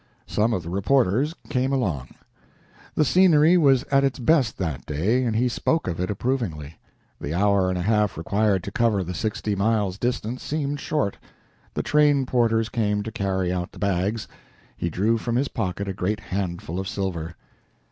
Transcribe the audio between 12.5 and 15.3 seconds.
came to carry out the bags. He drew